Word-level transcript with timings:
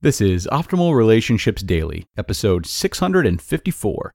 This 0.00 0.20
is 0.20 0.46
Optimal 0.52 0.94
Relationships 0.94 1.60
Daily, 1.60 2.06
episode 2.16 2.66
654 2.66 4.14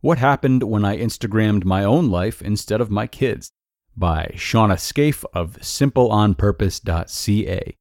What 0.00 0.18
Happened 0.18 0.62
When 0.62 0.84
I 0.84 0.96
Instagrammed 0.96 1.64
My 1.64 1.82
Own 1.82 2.08
Life 2.08 2.40
Instead 2.40 2.80
of 2.80 2.88
My 2.88 3.08
Kids 3.08 3.50
by 3.96 4.30
Shawna 4.36 4.76
Scafe 4.76 5.24
of 5.34 5.58
simpleonpurpose.ca. 5.60 7.76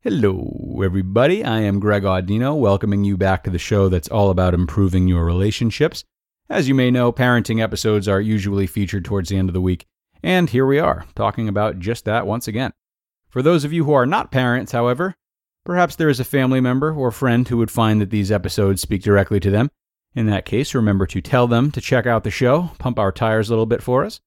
Hello, 0.00 0.80
everybody. 0.84 1.44
I 1.44 1.60
am 1.60 1.78
Greg 1.78 2.02
Audino, 2.02 2.58
welcoming 2.58 3.04
you 3.04 3.16
back 3.16 3.44
to 3.44 3.50
the 3.50 3.60
show 3.60 3.88
that's 3.88 4.08
all 4.08 4.30
about 4.30 4.54
improving 4.54 5.06
your 5.06 5.24
relationships. 5.24 6.02
As 6.50 6.66
you 6.66 6.74
may 6.74 6.90
know, 6.90 7.12
parenting 7.12 7.62
episodes 7.62 8.08
are 8.08 8.20
usually 8.20 8.66
featured 8.66 9.04
towards 9.04 9.28
the 9.28 9.36
end 9.36 9.48
of 9.48 9.54
the 9.54 9.60
week, 9.60 9.86
and 10.20 10.50
here 10.50 10.66
we 10.66 10.80
are, 10.80 11.04
talking 11.14 11.46
about 11.46 11.78
just 11.78 12.06
that 12.06 12.26
once 12.26 12.48
again. 12.48 12.72
For 13.28 13.40
those 13.40 13.62
of 13.62 13.72
you 13.72 13.84
who 13.84 13.92
are 13.92 14.04
not 14.04 14.32
parents, 14.32 14.72
however, 14.72 15.14
Perhaps 15.68 15.96
there 15.96 16.08
is 16.08 16.18
a 16.18 16.24
family 16.24 16.62
member 16.62 16.94
or 16.94 17.10
friend 17.10 17.46
who 17.46 17.58
would 17.58 17.70
find 17.70 18.00
that 18.00 18.08
these 18.08 18.32
episodes 18.32 18.80
speak 18.80 19.02
directly 19.02 19.38
to 19.38 19.50
them. 19.50 19.70
In 20.14 20.24
that 20.24 20.46
case, 20.46 20.74
remember 20.74 21.06
to 21.08 21.20
tell 21.20 21.46
them 21.46 21.70
to 21.72 21.80
check 21.82 22.06
out 22.06 22.24
the 22.24 22.30
show, 22.30 22.70
pump 22.78 22.98
our 22.98 23.12
tires 23.12 23.50
a 23.50 23.52
little 23.52 23.66
bit 23.66 23.82
for 23.82 24.02
us. 24.02 24.22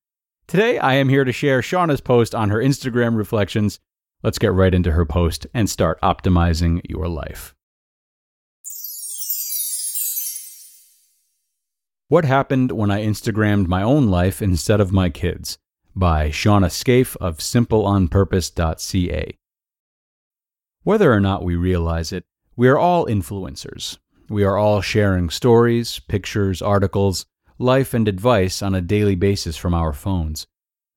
Today, 0.45 0.77
I 0.77 0.93
am 0.93 1.09
here 1.09 1.23
to 1.23 1.31
share 1.31 1.61
Shawna's 1.61 1.99
post 1.99 2.35
on 2.35 2.51
her 2.51 2.59
Instagram 2.59 3.17
reflections. 3.17 3.79
Let's 4.21 4.37
get 4.37 4.53
right 4.53 4.71
into 4.71 4.91
her 4.91 5.03
post 5.03 5.47
and 5.51 5.67
start 5.67 5.99
optimizing 6.01 6.81
your 6.87 7.07
life. 7.07 7.55
What 12.07 12.25
Happened 12.25 12.71
When 12.71 12.91
I 12.91 13.03
Instagrammed 13.03 13.65
My 13.65 13.81
Own 13.81 14.09
Life 14.09 14.43
Instead 14.43 14.79
of 14.79 14.91
My 14.91 15.09
Kids 15.09 15.57
by 15.95 16.29
Shawna 16.29 16.67
Scafe 16.67 17.15
of 17.15 17.39
simpleonpurpose.ca. 17.39 19.39
Whether 20.83 21.13
or 21.13 21.19
not 21.19 21.43
we 21.43 21.55
realize 21.55 22.11
it, 22.11 22.25
we 22.55 22.67
are 22.67 22.77
all 22.77 23.05
influencers. 23.05 23.99
We 24.29 24.43
are 24.43 24.57
all 24.57 24.81
sharing 24.81 25.29
stories, 25.29 25.99
pictures, 25.99 26.59
articles, 26.59 27.27
life, 27.59 27.93
and 27.93 28.07
advice 28.07 28.63
on 28.63 28.73
a 28.73 28.81
daily 28.81 29.13
basis 29.13 29.55
from 29.55 29.75
our 29.75 29.93
phones. 29.93 30.47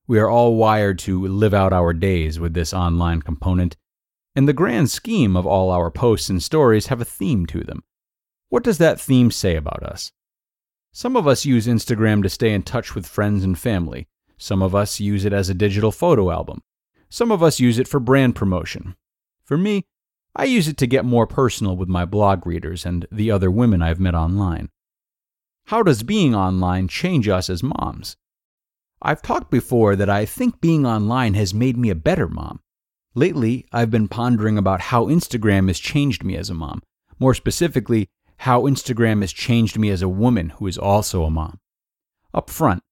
We 0.07 0.17
are 0.17 0.29
all 0.29 0.55
wired 0.55 0.97
to 0.99 1.27
live 1.27 1.53
out 1.53 1.71
our 1.71 1.93
days 1.93 2.39
with 2.39 2.55
this 2.55 2.73
online 2.73 3.21
component, 3.21 3.77
and 4.35 4.47
the 4.47 4.53
grand 4.53 4.89
scheme 4.89 5.37
of 5.37 5.45
all 5.45 5.69
our 5.69 5.91
posts 5.91 6.29
and 6.29 6.41
stories 6.41 6.87
have 6.87 6.99
a 7.01 7.05
theme 7.05 7.45
to 7.47 7.63
them. 7.63 7.83
What 8.49 8.63
does 8.63 8.79
that 8.79 8.99
theme 8.99 9.29
say 9.29 9.55
about 9.55 9.83
us? 9.83 10.11
Some 10.91 11.15
of 11.15 11.27
us 11.27 11.45
use 11.45 11.67
Instagram 11.67 12.23
to 12.23 12.29
stay 12.29 12.53
in 12.53 12.63
touch 12.63 12.95
with 12.95 13.05
friends 13.05 13.43
and 13.43 13.57
family. 13.57 14.07
Some 14.37 14.63
of 14.63 14.73
us 14.73 14.99
use 14.99 15.25
it 15.25 15.33
as 15.33 15.49
a 15.49 15.53
digital 15.53 15.91
photo 15.91 16.31
album. 16.31 16.63
Some 17.09 17.31
of 17.31 17.43
us 17.43 17.59
use 17.59 17.77
it 17.77 17.87
for 17.87 17.99
brand 17.99 18.35
promotion. 18.35 18.95
For 19.45 19.57
me, 19.57 19.85
I 20.35 20.45
use 20.45 20.67
it 20.67 20.77
to 20.77 20.87
get 20.87 21.05
more 21.05 21.27
personal 21.27 21.77
with 21.77 21.87
my 21.87 22.03
blog 22.03 22.45
readers 22.45 22.85
and 22.85 23.07
the 23.11 23.31
other 23.31 23.49
women 23.49 23.81
I've 23.81 23.99
met 23.99 24.15
online. 24.15 24.69
How 25.67 25.81
does 25.81 26.03
being 26.03 26.35
online 26.35 26.87
change 26.87 27.27
us 27.27 27.49
as 27.49 27.63
moms? 27.63 28.17
I've 29.01 29.21
talked 29.21 29.51
before 29.51 29.95
that 29.95 30.09
I 30.09 30.25
think 30.25 30.59
being 30.61 30.85
online 30.85 31.35
has 31.35 31.53
made 31.53 31.77
me 31.77 31.89
a 31.89 31.95
better 31.95 32.27
mom. 32.27 32.59
Lately, 33.13 33.65
I've 33.71 33.91
been 33.91 34.07
pondering 34.07 34.57
about 34.57 34.81
how 34.81 35.05
Instagram 35.05 35.67
has 35.67 35.79
changed 35.79 36.23
me 36.23 36.35
as 36.35 36.49
a 36.49 36.53
mom. 36.53 36.81
More 37.19 37.33
specifically, 37.33 38.09
how 38.37 38.63
Instagram 38.63 39.21
has 39.21 39.31
changed 39.31 39.77
me 39.77 39.89
as 39.89 40.01
a 40.01 40.09
woman 40.09 40.49
who 40.49 40.67
is 40.67 40.77
also 40.77 41.23
a 41.23 41.31
mom. 41.31 41.59
Up 42.33 42.49
front, 42.49 42.83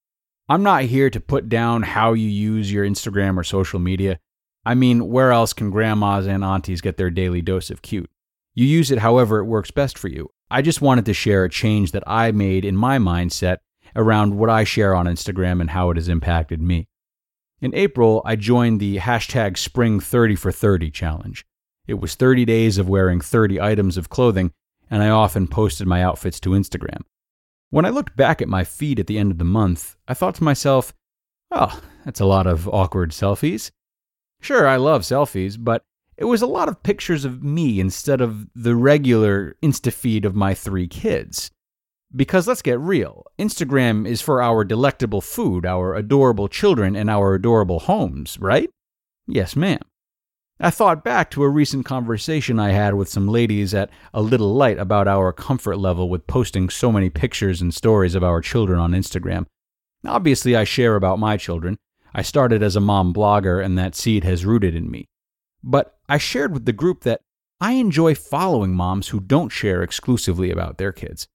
I'm 0.47 0.63
not 0.63 0.83
here 0.83 1.09
to 1.09 1.19
put 1.19 1.49
down 1.49 1.83
how 1.83 2.13
you 2.13 2.29
use 2.29 2.71
your 2.71 2.85
Instagram 2.85 3.37
or 3.37 3.43
social 3.43 3.79
media. 3.79 4.19
I 4.65 4.75
mean, 4.75 5.09
where 5.09 5.31
else 5.31 5.53
can 5.53 5.71
grandmas 5.71 6.25
and 6.25 6.43
aunties 6.43 6.81
get 6.81 6.97
their 6.97 7.09
daily 7.09 7.41
dose 7.41 7.69
of 7.69 7.81
cute? 7.81 8.09
You 8.53 8.65
use 8.65 8.91
it 8.91 8.99
however 8.99 9.39
it 9.39 9.45
works 9.45 9.71
best 9.71 9.97
for 9.97 10.07
you. 10.07 10.29
I 10.49 10.61
just 10.61 10.81
wanted 10.81 11.05
to 11.05 11.13
share 11.13 11.43
a 11.43 11.49
change 11.49 11.91
that 11.91 12.03
I 12.05 12.31
made 12.31 12.63
in 12.63 12.75
my 12.75 12.97
mindset 12.97 13.57
around 13.95 14.37
what 14.37 14.49
I 14.49 14.63
share 14.63 14.95
on 14.95 15.05
Instagram 15.05 15.59
and 15.59 15.71
how 15.71 15.89
it 15.89 15.97
has 15.97 16.07
impacted 16.07 16.61
me. 16.61 16.87
In 17.61 17.73
April, 17.73 18.21
I 18.25 18.35
joined 18.35 18.79
the 18.79 18.97
hashtag 18.97 19.57
Spring 19.57 19.99
30 19.99 20.35
for 20.35 20.51
30 20.51 20.91
challenge. 20.91 21.45
It 21.87 21.95
was 21.95 22.15
30 22.15 22.45
days 22.45 22.77
of 22.77 22.89
wearing 22.89 23.19
30 23.19 23.59
items 23.59 23.97
of 23.97 24.09
clothing, 24.09 24.51
and 24.89 25.01
I 25.01 25.09
often 25.09 25.47
posted 25.47 25.87
my 25.87 26.03
outfits 26.03 26.39
to 26.41 26.51
Instagram. 26.51 27.01
When 27.69 27.85
I 27.85 27.89
looked 27.89 28.15
back 28.15 28.41
at 28.41 28.47
my 28.47 28.63
feed 28.63 28.99
at 28.99 29.07
the 29.07 29.17
end 29.17 29.31
of 29.31 29.37
the 29.39 29.43
month, 29.43 29.95
I 30.07 30.13
thought 30.13 30.35
to 30.35 30.43
myself, 30.43 30.93
oh, 31.51 31.81
that's 32.05 32.19
a 32.19 32.25
lot 32.25 32.47
of 32.47 32.67
awkward 32.69 33.11
selfies. 33.11 33.71
Sure, 34.43 34.67
I 34.67 34.75
love 34.75 35.03
selfies, 35.03 35.55
but 35.57 35.83
it 36.17 36.25
was 36.25 36.41
a 36.41 36.47
lot 36.47 36.67
of 36.67 36.83
pictures 36.83 37.23
of 37.23 37.41
me 37.41 37.79
instead 37.79 38.19
of 38.19 38.45
the 38.53 38.75
regular 38.75 39.55
Insta 39.63 39.91
feed 39.91 40.25
of 40.25 40.35
my 40.35 40.53
three 40.53 40.85
kids. 40.85 41.49
Because 42.13 42.45
let's 42.45 42.61
get 42.61 42.77
real, 42.77 43.25
Instagram 43.39 44.05
is 44.05 44.19
for 44.19 44.41
our 44.41 44.65
delectable 44.65 45.21
food, 45.21 45.65
our 45.65 45.95
adorable 45.95 46.49
children, 46.49 46.93
and 46.93 47.09
our 47.09 47.35
adorable 47.35 47.79
homes, 47.79 48.37
right? 48.37 48.69
Yes, 49.27 49.55
ma'am. 49.55 49.79
I 50.59 50.71
thought 50.71 51.05
back 51.05 51.31
to 51.31 51.43
a 51.43 51.49
recent 51.49 51.85
conversation 51.85 52.59
I 52.59 52.71
had 52.71 52.95
with 52.95 53.07
some 53.07 53.29
ladies 53.29 53.73
at 53.73 53.89
A 54.13 54.21
Little 54.21 54.53
Light 54.53 54.77
about 54.77 55.07
our 55.07 55.31
comfort 55.31 55.77
level 55.77 56.09
with 56.09 56.27
posting 56.27 56.69
so 56.69 56.91
many 56.91 57.09
pictures 57.09 57.61
and 57.61 57.73
stories 57.73 58.13
of 58.13 58.25
our 58.25 58.41
children 58.41 58.77
on 58.77 58.91
Instagram. 58.91 59.45
Obviously, 60.05 60.53
I 60.53 60.65
share 60.65 60.97
about 60.97 61.17
my 61.17 61.37
children, 61.37 61.77
I 62.13 62.21
started 62.21 62.61
as 62.61 62.75
a 62.75 62.81
mom 62.81 63.13
blogger, 63.13 63.63
and 63.63 63.77
that 63.77 63.95
seed 63.95 64.23
has 64.23 64.45
rooted 64.45 64.75
in 64.75 64.91
me. 64.91 65.05
But 65.63 65.95
I 66.07 66.17
shared 66.17 66.53
with 66.53 66.65
the 66.65 66.73
group 66.73 67.01
that 67.01 67.21
I 67.59 67.73
enjoy 67.73 68.13
following 68.13 68.73
moms 68.73 69.07
who 69.09 69.19
don't 69.19 69.49
share 69.49 69.81
exclusively 69.81 70.51
about 70.51 70.77
their 70.77 70.91
kids. 70.91 71.27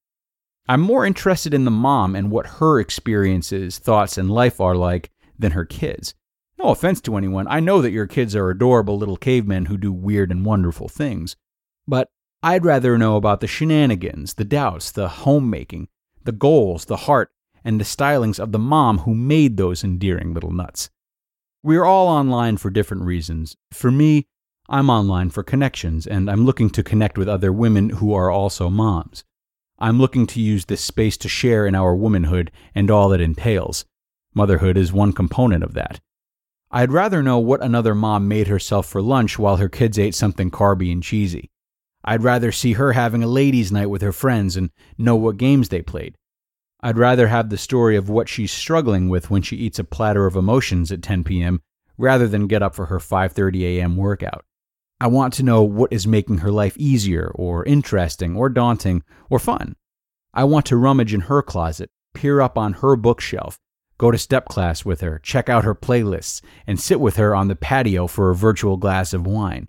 I'm 0.69 0.83
more 0.83 1.07
interested 1.07 1.55
in 1.55 1.65
the 1.65 1.71
mom 1.71 2.15
and 2.15 2.31
what 2.31 2.47
her 2.47 2.79
experiences, 2.79 3.79
thoughts, 3.79 4.19
and 4.19 4.31
life 4.31 4.61
are 4.61 4.77
like 4.77 5.11
than 5.39 5.53
her 5.53 5.65
kids. 5.65 6.15
No 6.59 6.67
offense 6.71 7.01
to 7.03 7.17
anyone, 7.17 7.47
I 7.49 7.61
know 7.61 7.81
that 7.81 7.93
your 7.93 8.07
kids 8.07 8.37
are 8.37 8.51
adorable 8.51 8.99
little 8.99 9.17
cavemen 9.17 9.67
who 9.67 9.79
do 9.79 9.93
weird 9.93 10.31
and 10.31 10.45
wonderful 10.45 10.89
things. 10.89 11.37
But 11.87 12.11
I'd 12.43 12.65
rather 12.65 12.99
know 12.99 13.17
about 13.17 13.41
the 13.41 13.47
shenanigans, 13.47 14.35
the 14.35 14.45
doubts, 14.45 14.91
the 14.91 15.09
homemaking, 15.09 15.89
the 16.25 16.33
goals, 16.33 16.85
the 16.85 16.97
heart, 16.97 17.31
and 17.69 17.79
the 17.79 17.85
stylings 17.85 18.41
of 18.41 18.51
the 18.51 18.59
mom 18.59 19.01
who 19.01 19.15
made 19.15 19.59
those 19.59 19.85
endearing 19.85 20.33
little 20.33 20.51
nuts. 20.51 20.89
We 21.63 21.77
are 21.77 21.85
all 21.85 22.09
online 22.09 22.57
for 22.57 22.71
different 22.71 23.03
reasons. 23.03 23.59
For 23.73 23.91
me, 23.91 24.27
I'm 24.71 24.89
online 24.89 25.29
for 25.29 25.43
connections, 25.43 26.07
and 26.07 26.31
I'm 26.31 26.47
looking 26.47 26.71
to 26.71 26.83
connect 26.83 27.19
with 27.19 27.29
other 27.29 27.53
women 27.53 27.91
who 27.91 28.15
are 28.15 28.31
also 28.31 28.71
moms. 28.71 29.23
I'm 29.79 30.01
looking 30.01 30.27
to 30.29 30.41
use 30.41 30.65
this 30.65 30.81
space 30.81 31.19
to 31.19 31.29
share 31.29 31.67
in 31.67 31.75
our 31.75 31.95
womanhood 31.95 32.51
and 32.75 32.91
all 32.91 33.13
it 33.13 33.21
entails. 33.21 33.85
Motherhood 34.35 34.79
is 34.79 34.91
one 34.91 35.13
component 35.13 35.63
of 35.63 35.75
that. 35.75 36.01
I'd 36.71 36.91
rather 36.91 37.23
know 37.23 37.39
what 37.39 37.63
another 37.63 37.95
mom 37.95 38.29
made 38.29 38.49
herself 38.49 38.87
for 38.87 39.03
lunch 39.03 39.39
while 39.39 39.59
her 39.59 39.69
kids 39.69 39.99
ate 39.99 40.15
something 40.15 40.51
carby 40.51 40.91
and 40.91 41.03
cheesy. 41.03 41.51
I'd 42.03 42.23
rather 42.23 42.51
see 42.51 42.73
her 42.73 42.95
having 42.95 43.23
a 43.23 43.27
ladies' 43.27 43.71
night 43.71 43.91
with 43.91 44.01
her 44.01 44.13
friends 44.13 44.57
and 44.57 44.71
know 44.97 45.17
what 45.17 45.37
games 45.37 45.69
they 45.69 45.83
played. 45.83 46.17
I'd 46.81 46.99
rather 46.99 47.27
have 47.27 47.51
the 47.51 47.59
story 47.59 47.97
of 47.97 48.09
what 48.09 48.29
she's 48.29 48.53
struggling 48.53 49.09
with 49.09 49.31
when 49.31 49.43
she 49.43 49.57
eats 49.57 49.79
a 49.79 49.85
platter 49.85 50.27
of 50.27 50.37
emotions 50.37 50.93
at 50.93 51.03
10 51.03 51.25
p.m. 51.25 51.61
rather 51.97 52.29
than 52.29 52.47
get 52.47 52.63
up 52.63 52.75
for 52.75 52.87
her 52.87 52.99
5:30 52.99 53.63
a.m. 53.63 53.97
workout. 53.97 54.45
I 55.01 55.09
want 55.09 55.33
to 55.35 55.43
know 55.43 55.63
what 55.63 55.93
is 55.93 56.07
making 56.07 56.39
her 56.39 56.51
life 56.51 56.77
easier, 56.77 57.31
or 57.35 57.65
interesting, 57.65 58.37
or 58.37 58.49
daunting, 58.49 59.03
or 59.31 59.39
fun. 59.39 59.77
I 60.35 60.45
want 60.45 60.67
to 60.67 60.77
rummage 60.77 61.15
in 61.15 61.23
her 61.23 61.43
closet, 61.43 61.91
peer 62.15 62.41
up 62.41 62.59
on 62.59 62.75
her 62.75 62.97
bookshelf, 62.97 63.59
go 63.97 64.11
to 64.11 64.19
step 64.19 64.47
class 64.47 64.85
with 64.85 65.01
her, 65.01 65.21
check 65.21 65.49
out 65.49 65.65
her 65.65 65.75
playlists, 65.75 66.43
and 66.67 66.81
sit 66.81 67.01
with 67.01 67.17
her 67.17 67.35
on 67.35 67.49
the 67.49 67.57
patio 67.57 68.07
for 68.07 68.31
a 68.31 68.37
virtual 68.37 68.77
glass 68.77 69.13
of 69.13 69.27
wine. 69.27 69.69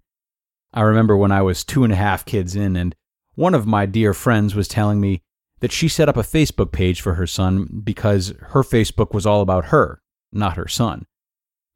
I 0.74 0.82
remember 0.82 1.18
when 1.18 1.32
I 1.32 1.42
was 1.42 1.64
two 1.64 1.84
and 1.84 1.94
a 1.94 1.96
half 1.96 2.26
kids 2.26 2.56
in, 2.56 2.76
and 2.76 2.96
one 3.34 3.56
of 3.56 3.66
my 3.66 3.86
dear 3.86 4.14
friends 4.14 4.54
was 4.54 4.68
telling 4.68 5.00
me 5.00 5.22
that 5.60 5.72
she 5.72 5.88
set 5.88 6.10
up 6.10 6.18
a 6.18 6.22
Facebook 6.22 6.72
page 6.72 7.02
for 7.02 7.16
her 7.16 7.28
son 7.28 7.82
because 7.84 8.34
her 8.50 8.64
Facebook 8.64 9.14
was 9.14 9.26
all 9.26 9.42
about 9.42 9.66
her, 9.66 10.02
not 10.32 10.58
her 10.58 10.68
son. 10.68 11.06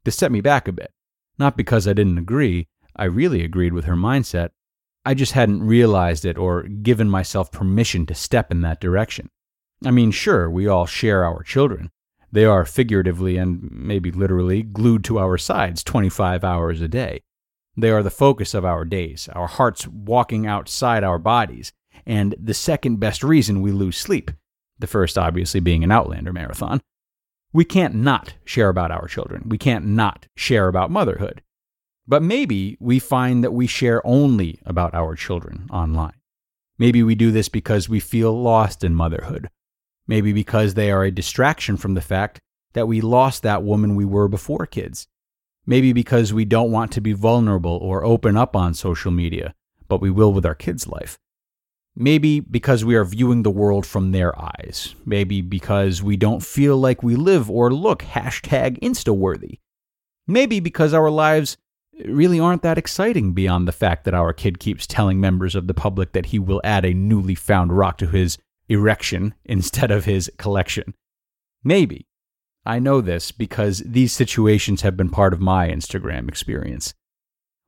This 0.04 0.16
set 0.16 0.32
me 0.32 0.40
back 0.40 0.68
a 0.68 0.72
bit. 0.72 0.90
Not 1.38 1.56
because 1.56 1.88
I 1.88 1.92
didn't 1.92 2.18
agree, 2.18 2.68
I 2.96 3.04
really 3.04 3.42
agreed 3.42 3.72
with 3.72 3.86
her 3.86 3.96
mindset. 3.96 4.50
I 5.04 5.14
just 5.14 5.32
hadn't 5.32 5.66
realized 5.66 6.24
it 6.24 6.38
or 6.38 6.62
given 6.62 7.10
myself 7.10 7.50
permission 7.50 8.06
to 8.06 8.14
step 8.14 8.50
in 8.50 8.62
that 8.62 8.80
direction. 8.80 9.28
I 9.84 9.90
mean, 9.90 10.12
sure, 10.12 10.48
we 10.48 10.66
all 10.66 10.86
share 10.86 11.24
our 11.24 11.42
children. 11.42 11.90
They 12.32 12.44
are 12.44 12.64
figuratively 12.64 13.36
and 13.36 13.68
maybe 13.70 14.10
literally 14.10 14.62
glued 14.62 15.04
to 15.04 15.18
our 15.18 15.36
sides 15.36 15.84
25 15.84 16.42
hours 16.42 16.80
a 16.80 16.88
day. 16.88 17.22
They 17.76 17.90
are 17.90 18.02
the 18.02 18.10
focus 18.10 18.54
of 18.54 18.64
our 18.64 18.84
days, 18.84 19.28
our 19.32 19.46
hearts 19.46 19.86
walking 19.86 20.46
outside 20.46 21.04
our 21.04 21.18
bodies, 21.18 21.72
and 22.06 22.34
the 22.38 22.54
second 22.54 23.00
best 23.00 23.22
reason 23.22 23.62
we 23.62 23.72
lose 23.72 23.96
sleep, 23.96 24.30
the 24.78 24.86
first 24.86 25.16
obviously 25.16 25.60
being 25.60 25.84
an 25.84 25.92
Outlander 25.92 26.32
marathon. 26.32 26.80
We 27.52 27.64
can't 27.64 27.94
not 27.94 28.34
share 28.44 28.68
about 28.68 28.90
our 28.90 29.06
children. 29.06 29.44
We 29.48 29.58
can't 29.58 29.86
not 29.86 30.26
share 30.36 30.68
about 30.68 30.90
motherhood. 30.90 31.42
But 32.06 32.22
maybe 32.22 32.76
we 32.80 32.98
find 32.98 33.42
that 33.42 33.52
we 33.52 33.66
share 33.66 34.06
only 34.06 34.60
about 34.66 34.94
our 34.94 35.14
children 35.14 35.66
online. 35.70 36.14
Maybe 36.78 37.02
we 37.02 37.14
do 37.14 37.30
this 37.30 37.48
because 37.48 37.88
we 37.88 38.00
feel 38.00 38.32
lost 38.32 38.84
in 38.84 38.94
motherhood. 38.94 39.48
Maybe 40.06 40.32
because 40.32 40.74
they 40.74 40.90
are 40.90 41.04
a 41.04 41.10
distraction 41.10 41.76
from 41.76 41.94
the 41.94 42.02
fact 42.02 42.40
that 42.74 42.88
we 42.88 43.00
lost 43.00 43.42
that 43.42 43.62
woman 43.62 43.94
we 43.94 44.04
were 44.04 44.28
before 44.28 44.66
kids. 44.66 45.06
Maybe 45.64 45.92
because 45.92 46.34
we 46.34 46.44
don't 46.44 46.72
want 46.72 46.92
to 46.92 47.00
be 47.00 47.12
vulnerable 47.12 47.78
or 47.80 48.04
open 48.04 48.36
up 48.36 48.54
on 48.54 48.74
social 48.74 49.12
media, 49.12 49.54
but 49.88 50.00
we 50.02 50.10
will 50.10 50.32
with 50.32 50.44
our 50.44 50.54
kids' 50.54 50.86
life. 50.86 51.18
Maybe 51.96 52.40
because 52.40 52.84
we 52.84 52.96
are 52.96 53.04
viewing 53.04 53.42
the 53.42 53.50
world 53.50 53.86
from 53.86 54.10
their 54.10 54.36
eyes. 54.38 54.96
Maybe 55.06 55.42
because 55.42 56.02
we 56.02 56.16
don't 56.16 56.42
feel 56.42 56.76
like 56.76 57.02
we 57.02 57.14
live 57.14 57.48
or 57.48 57.72
look 57.72 58.02
hashtag 58.02 58.80
insta-worthy. 58.80 59.60
Maybe 60.26 60.58
because 60.58 60.92
our 60.92 61.10
lives 61.10 61.56
really 62.04 62.40
aren't 62.40 62.62
that 62.62 62.78
exciting 62.78 63.32
beyond 63.32 63.68
the 63.68 63.72
fact 63.72 64.04
that 64.04 64.14
our 64.14 64.32
kid 64.32 64.58
keeps 64.58 64.86
telling 64.86 65.20
members 65.20 65.54
of 65.54 65.68
the 65.68 65.74
public 65.74 66.12
that 66.12 66.26
he 66.26 66.38
will 66.40 66.60
add 66.64 66.84
a 66.84 66.94
newly 66.94 67.36
found 67.36 67.76
rock 67.76 67.98
to 67.98 68.08
his 68.08 68.38
erection 68.68 69.34
instead 69.44 69.90
of 69.90 70.04
his 70.04 70.30
collection. 70.36 70.94
Maybe. 71.62 72.08
I 72.66 72.78
know 72.78 73.00
this 73.00 73.30
because 73.30 73.82
these 73.84 74.12
situations 74.12 74.82
have 74.82 74.96
been 74.96 75.10
part 75.10 75.34
of 75.34 75.40
my 75.40 75.68
Instagram 75.68 76.28
experience. 76.28 76.94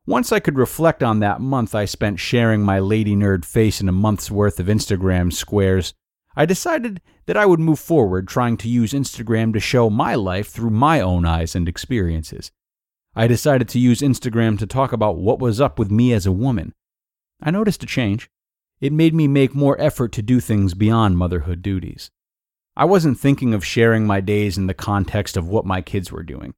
Once 0.07 0.31
I 0.31 0.39
could 0.39 0.57
reflect 0.57 1.03
on 1.03 1.19
that 1.19 1.41
month 1.41 1.75
I 1.75 1.83
spent 1.83 2.17
sharing 2.17 2.61
my 2.63 2.79
lady 2.79 3.13
nerd 3.13 3.43
face 3.43 3.81
in 3.81 3.89
a 3.89 3.91
month's 3.91 4.31
worth 4.31 4.57
of 4.57 4.67
Instagram 4.67 5.33
squares, 5.33 5.93
I 6.33 6.45
decided 6.45 7.01
that 7.25 7.35
I 7.35 7.45
would 7.45 7.59
move 7.59 7.77
forward 7.77 8.25
trying 8.25 8.55
to 8.57 8.69
use 8.69 8.93
Instagram 8.93 9.51
to 9.51 9.59
show 9.59 9.89
my 9.89 10.15
life 10.15 10.47
through 10.47 10.69
my 10.69 11.01
own 11.01 11.25
eyes 11.25 11.55
and 11.55 11.67
experiences. 11.67 12.53
I 13.17 13.27
decided 13.27 13.67
to 13.67 13.79
use 13.79 13.99
Instagram 13.99 14.57
to 14.59 14.65
talk 14.65 14.93
about 14.93 15.17
what 15.17 15.39
was 15.39 15.59
up 15.59 15.77
with 15.77 15.91
me 15.91 16.13
as 16.13 16.25
a 16.25 16.31
woman. 16.31 16.73
I 17.43 17.51
noticed 17.51 17.83
a 17.83 17.85
change. 17.85 18.29
It 18.79 18.93
made 18.93 19.13
me 19.13 19.27
make 19.27 19.53
more 19.53 19.79
effort 19.81 20.13
to 20.13 20.21
do 20.21 20.39
things 20.39 20.73
beyond 20.73 21.17
motherhood 21.17 21.61
duties. 21.61 22.11
I 22.77 22.85
wasn't 22.85 23.19
thinking 23.19 23.53
of 23.53 23.65
sharing 23.65 24.07
my 24.07 24.21
days 24.21 24.57
in 24.57 24.67
the 24.67 24.73
context 24.73 25.35
of 25.35 25.49
what 25.49 25.65
my 25.65 25.81
kids 25.81 26.13
were 26.13 26.23
doing. 26.23 26.53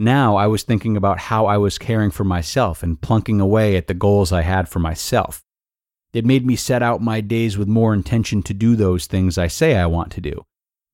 Now 0.00 0.36
I 0.36 0.46
was 0.46 0.62
thinking 0.62 0.96
about 0.96 1.18
how 1.18 1.44
I 1.44 1.58
was 1.58 1.76
caring 1.76 2.10
for 2.10 2.24
myself 2.24 2.82
and 2.82 2.98
plunking 2.98 3.38
away 3.38 3.76
at 3.76 3.86
the 3.86 3.92
goals 3.92 4.32
I 4.32 4.40
had 4.40 4.66
for 4.66 4.78
myself. 4.78 5.44
It 6.14 6.24
made 6.24 6.46
me 6.46 6.56
set 6.56 6.82
out 6.82 7.02
my 7.02 7.20
days 7.20 7.58
with 7.58 7.68
more 7.68 7.92
intention 7.92 8.42
to 8.44 8.54
do 8.54 8.76
those 8.76 9.06
things 9.06 9.36
I 9.36 9.46
say 9.46 9.76
I 9.76 9.84
want 9.84 10.10
to 10.12 10.22
do. 10.22 10.46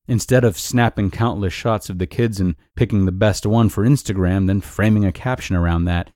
Instead 0.09 0.43
of 0.43 0.59
snapping 0.59 1.09
countless 1.09 1.53
shots 1.53 1.89
of 1.89 1.99
the 1.99 2.05
kids 2.05 2.41
and 2.41 2.57
picking 2.75 3.05
the 3.05 3.13
best 3.13 3.45
one 3.45 3.69
for 3.69 3.85
Instagram, 3.85 4.47
then 4.47 4.59
framing 4.59 5.05
a 5.05 5.13
caption 5.13 5.55
around 5.55 5.85
that, 5.85 6.11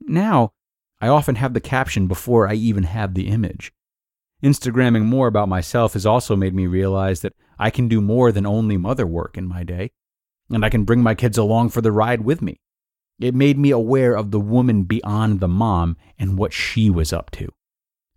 now 0.00 0.52
I 1.00 1.06
often 1.06 1.36
have 1.36 1.54
the 1.54 1.60
caption 1.60 2.08
before 2.08 2.48
I 2.48 2.54
even 2.54 2.82
have 2.82 3.14
the 3.14 3.28
image. 3.28 3.72
Instagramming 4.42 5.04
more 5.04 5.28
about 5.28 5.48
myself 5.48 5.92
has 5.92 6.04
also 6.04 6.34
made 6.34 6.56
me 6.56 6.66
realize 6.66 7.20
that 7.20 7.34
I 7.56 7.70
can 7.70 7.86
do 7.86 8.00
more 8.00 8.32
than 8.32 8.46
only 8.46 8.76
mother 8.76 9.06
work 9.06 9.38
in 9.38 9.46
my 9.46 9.62
day, 9.62 9.92
and 10.52 10.64
I 10.64 10.68
can 10.68 10.84
bring 10.84 11.02
my 11.02 11.14
kids 11.14 11.38
along 11.38 11.70
for 11.70 11.80
the 11.80 11.92
ride 11.92 12.22
with 12.22 12.42
me. 12.42 12.60
It 13.20 13.34
made 13.34 13.58
me 13.58 13.70
aware 13.70 14.16
of 14.16 14.30
the 14.30 14.40
woman 14.40 14.82
beyond 14.84 15.40
the 15.40 15.48
mom 15.48 15.96
and 16.18 16.36
what 16.38 16.52
she 16.52 16.90
was 16.90 17.12
up 17.12 17.30
to. 17.32 17.48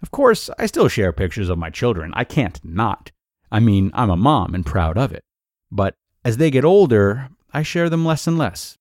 Of 0.01 0.11
course, 0.11 0.49
I 0.57 0.65
still 0.65 0.87
share 0.87 1.11
pictures 1.13 1.49
of 1.49 1.57
my 1.57 1.69
children. 1.69 2.11
I 2.15 2.23
can't 2.23 2.59
not. 2.63 3.11
I 3.51 3.59
mean, 3.59 3.91
I'm 3.93 4.09
a 4.09 4.17
mom 4.17 4.53
and 4.53 4.65
proud 4.65 4.97
of 4.97 5.11
it. 5.11 5.23
But 5.71 5.95
as 6.23 6.37
they 6.37 6.51
get 6.51 6.65
older, 6.65 7.29
I 7.53 7.63
share 7.63 7.89
them 7.89 8.05
less 8.05 8.27
and 8.27 8.37
less. 8.37 8.77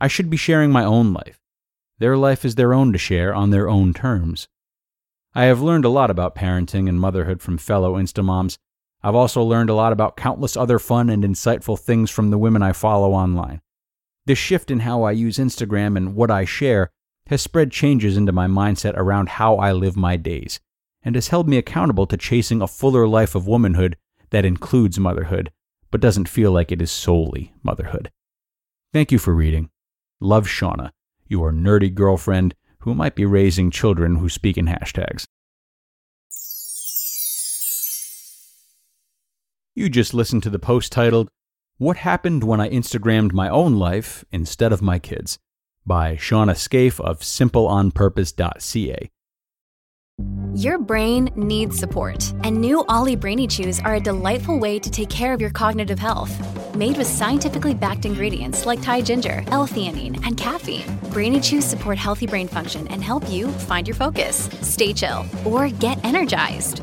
I 0.00 0.08
should 0.08 0.30
be 0.30 0.36
sharing 0.36 0.70
my 0.70 0.84
own 0.84 1.12
life. 1.12 1.38
Their 1.98 2.16
life 2.16 2.44
is 2.44 2.54
their 2.54 2.74
own 2.74 2.92
to 2.92 2.98
share 2.98 3.34
on 3.34 3.50
their 3.50 3.68
own 3.68 3.92
terms. 3.92 4.48
I 5.34 5.44
have 5.44 5.60
learned 5.60 5.84
a 5.84 5.90
lot 5.90 6.10
about 6.10 6.34
parenting 6.34 6.88
and 6.88 7.00
motherhood 7.00 7.42
from 7.42 7.58
fellow 7.58 7.94
Instamoms. 7.94 8.58
I've 9.02 9.14
also 9.14 9.42
learned 9.42 9.70
a 9.70 9.74
lot 9.74 9.92
about 9.92 10.16
countless 10.16 10.56
other 10.56 10.78
fun 10.78 11.08
and 11.08 11.22
insightful 11.22 11.78
things 11.78 12.10
from 12.10 12.30
the 12.30 12.38
women 12.38 12.62
I 12.62 12.72
follow 12.72 13.12
online. 13.12 13.60
This 14.26 14.38
shift 14.38 14.70
in 14.70 14.80
how 14.80 15.04
I 15.04 15.12
use 15.12 15.38
Instagram 15.38 15.96
and 15.96 16.14
what 16.14 16.30
I 16.30 16.44
share 16.44 16.90
has 17.28 17.40
spread 17.40 17.70
changes 17.70 18.16
into 18.16 18.32
my 18.32 18.46
mindset 18.46 18.94
around 18.96 19.28
how 19.28 19.56
I 19.56 19.72
live 19.72 19.96
my 19.96 20.16
days, 20.16 20.60
and 21.02 21.14
has 21.14 21.28
held 21.28 21.48
me 21.48 21.58
accountable 21.58 22.06
to 22.06 22.16
chasing 22.16 22.60
a 22.60 22.66
fuller 22.66 23.06
life 23.06 23.34
of 23.34 23.46
womanhood 23.46 23.96
that 24.30 24.44
includes 24.44 24.98
motherhood, 24.98 25.52
but 25.90 26.00
doesn't 26.00 26.28
feel 26.28 26.50
like 26.50 26.72
it 26.72 26.82
is 26.82 26.90
solely 26.90 27.52
motherhood. 27.62 28.10
Thank 28.92 29.12
you 29.12 29.18
for 29.18 29.34
reading. 29.34 29.70
Love 30.20 30.46
Shawna, 30.46 30.90
your 31.26 31.52
nerdy 31.52 31.94
girlfriend 31.94 32.54
who 32.80 32.94
might 32.94 33.14
be 33.14 33.26
raising 33.26 33.70
children 33.70 34.16
who 34.16 34.28
speak 34.28 34.56
in 34.56 34.66
hashtags. 34.66 35.24
You 39.78 39.88
just 39.88 40.12
listened 40.12 40.42
to 40.42 40.50
the 40.50 40.58
post 40.58 40.90
titled, 40.90 41.28
What 41.76 41.98
Happened 41.98 42.42
When 42.42 42.60
I 42.60 42.68
Instagrammed 42.68 43.32
My 43.32 43.48
Own 43.48 43.76
Life 43.76 44.24
Instead 44.32 44.72
of 44.72 44.82
My 44.82 44.98
Kids 44.98 45.38
by 45.86 46.16
Shawna 46.16 46.56
Scafe 46.56 46.98
of 46.98 47.20
simpleonpurpose.ca. 47.20 49.08
Your 50.52 50.78
brain 50.78 51.30
needs 51.36 51.78
support, 51.78 52.34
and 52.42 52.60
new 52.60 52.84
OLLY 52.88 53.14
Brainy 53.14 53.46
Chews 53.46 53.78
are 53.78 53.94
a 53.94 54.00
delightful 54.00 54.58
way 54.58 54.80
to 54.80 54.90
take 54.90 55.10
care 55.10 55.32
of 55.32 55.40
your 55.40 55.50
cognitive 55.50 56.00
health. 56.00 56.34
Made 56.74 56.98
with 56.98 57.06
scientifically 57.06 57.72
backed 57.72 58.04
ingredients 58.04 58.66
like 58.66 58.82
Thai 58.82 59.02
ginger, 59.02 59.44
L-theanine, 59.46 60.20
and 60.26 60.36
caffeine, 60.36 60.98
Brainy 61.12 61.38
Chews 61.38 61.64
support 61.64 61.98
healthy 61.98 62.26
brain 62.26 62.48
function 62.48 62.88
and 62.88 63.04
help 63.04 63.30
you 63.30 63.46
find 63.46 63.86
your 63.86 63.94
focus, 63.94 64.50
stay 64.60 64.92
chill, 64.92 65.24
or 65.44 65.68
get 65.68 66.04
energized. 66.04 66.82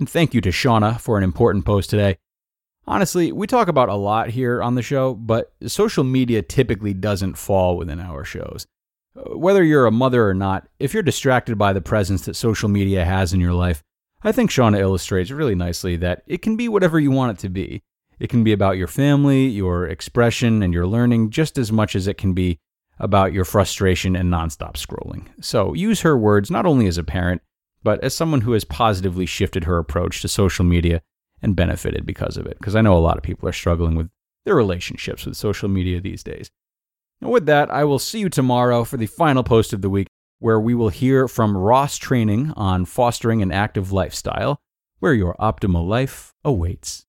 And 0.00 0.08
thank 0.08 0.32
you 0.32 0.40
to 0.40 0.48
Shawna 0.48 0.98
for 0.98 1.18
an 1.18 1.24
important 1.24 1.66
post 1.66 1.90
today. 1.90 2.16
Honestly, 2.86 3.32
we 3.32 3.46
talk 3.46 3.68
about 3.68 3.90
a 3.90 3.94
lot 3.94 4.30
here 4.30 4.62
on 4.62 4.74
the 4.74 4.80
show, 4.80 5.12
but 5.12 5.52
social 5.66 6.04
media 6.04 6.40
typically 6.40 6.94
doesn't 6.94 7.36
fall 7.36 7.76
within 7.76 8.00
our 8.00 8.24
shows. 8.24 8.66
Uh, 9.14 9.36
whether 9.36 9.62
you're 9.62 9.84
a 9.84 9.92
mother 9.92 10.26
or 10.26 10.32
not, 10.32 10.66
if 10.78 10.94
you're 10.94 11.02
distracted 11.02 11.58
by 11.58 11.74
the 11.74 11.82
presence 11.82 12.24
that 12.24 12.34
social 12.34 12.70
media 12.70 13.04
has 13.04 13.34
in 13.34 13.40
your 13.40 13.52
life, 13.52 13.82
I 14.22 14.32
think 14.32 14.50
Shawna 14.50 14.80
illustrates 14.80 15.30
really 15.30 15.54
nicely 15.54 15.96
that 15.96 16.22
it 16.26 16.40
can 16.40 16.56
be 16.56 16.66
whatever 16.66 16.98
you 16.98 17.10
want 17.10 17.36
it 17.36 17.42
to 17.42 17.50
be. 17.50 17.82
It 18.18 18.30
can 18.30 18.42
be 18.42 18.52
about 18.52 18.78
your 18.78 18.88
family, 18.88 19.48
your 19.48 19.86
expression, 19.86 20.62
and 20.62 20.72
your 20.72 20.86
learning 20.86 21.28
just 21.28 21.58
as 21.58 21.70
much 21.70 21.94
as 21.94 22.06
it 22.06 22.16
can 22.16 22.32
be 22.32 22.58
about 22.98 23.34
your 23.34 23.44
frustration 23.44 24.16
and 24.16 24.32
nonstop 24.32 24.76
scrolling. 24.76 25.26
So 25.42 25.74
use 25.74 26.00
her 26.00 26.16
words 26.16 26.50
not 26.50 26.64
only 26.64 26.86
as 26.86 26.96
a 26.96 27.04
parent, 27.04 27.42
but 27.82 28.02
as 28.04 28.14
someone 28.14 28.42
who 28.42 28.52
has 28.52 28.64
positively 28.64 29.26
shifted 29.26 29.64
her 29.64 29.78
approach 29.78 30.20
to 30.22 30.28
social 30.28 30.64
media 30.64 31.02
and 31.42 31.56
benefited 31.56 32.04
because 32.04 32.36
of 32.36 32.46
it. 32.46 32.58
Because 32.58 32.76
I 32.76 32.82
know 32.82 32.96
a 32.96 32.98
lot 32.98 33.16
of 33.16 33.22
people 33.22 33.48
are 33.48 33.52
struggling 33.52 33.94
with 33.94 34.10
their 34.44 34.54
relationships 34.54 35.26
with 35.26 35.36
social 35.36 35.68
media 35.68 36.00
these 36.00 36.22
days. 36.22 36.50
And 37.20 37.30
with 37.30 37.46
that, 37.46 37.70
I 37.70 37.84
will 37.84 37.98
see 37.98 38.20
you 38.20 38.28
tomorrow 38.28 38.84
for 38.84 38.96
the 38.96 39.06
final 39.06 39.42
post 39.42 39.72
of 39.72 39.82
the 39.82 39.90
week, 39.90 40.08
where 40.38 40.60
we 40.60 40.74
will 40.74 40.88
hear 40.88 41.28
from 41.28 41.56
Ross 41.56 41.98
Training 41.98 42.52
on 42.56 42.86
fostering 42.86 43.42
an 43.42 43.52
active 43.52 43.92
lifestyle, 43.92 44.60
where 44.98 45.12
your 45.12 45.34
optimal 45.38 45.86
life 45.86 46.32
awaits. 46.44 47.06